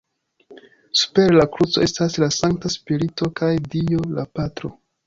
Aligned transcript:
Super 1.01 1.35
la 1.35 1.45
kruco 1.57 1.85
estas 1.89 2.17
la 2.25 2.31
Sankta 2.39 2.75
Spirito 2.79 3.33
kaj 3.43 3.53
dio 3.77 4.07
La 4.19 4.29
Patro. 4.39 4.79